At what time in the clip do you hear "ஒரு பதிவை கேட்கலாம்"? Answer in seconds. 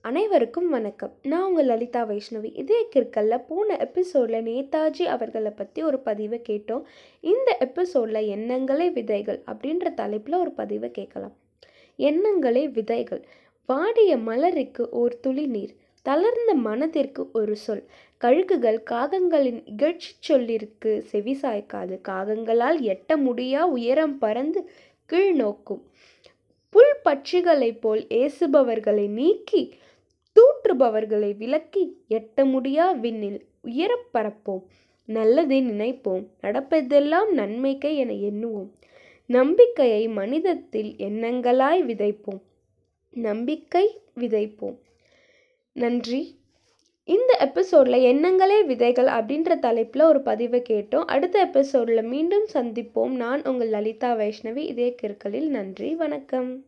10.34-11.36